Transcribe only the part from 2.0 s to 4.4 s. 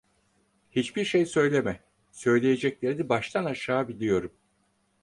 söyleyeceklerini baştan aşağı biliyorum.